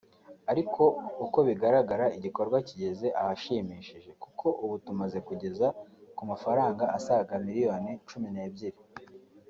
ariko 0.51 0.83
uko 1.25 1.37
bigaragara 1.47 2.05
igikorwa 2.17 2.57
kigeze 2.67 3.07
ahashimishije 3.21 4.09
kuko 4.23 4.47
ubu 4.63 4.75
tumaze 4.85 5.17
kugeza 5.27 5.67
ku 6.17 6.21
mafaranga 6.31 6.83
asaga 6.97 7.33
miliyoni 7.45 7.91
cumi 8.09 8.29
nebyiri 8.37 8.79